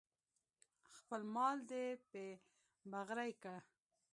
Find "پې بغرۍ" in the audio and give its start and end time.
2.11-3.31